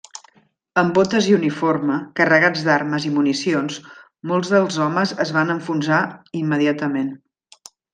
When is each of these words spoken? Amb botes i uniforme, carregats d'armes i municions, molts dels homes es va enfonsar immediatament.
Amb 0.81 0.95
botes 0.99 1.27
i 1.33 1.35
uniforme, 1.39 1.99
carregats 2.21 2.65
d'armes 2.69 3.07
i 3.11 3.13
municions, 3.19 3.79
molts 4.33 4.53
dels 4.57 4.83
homes 4.89 5.17
es 5.29 5.37
va 5.39 5.47
enfonsar 5.57 6.05
immediatament. 6.47 7.19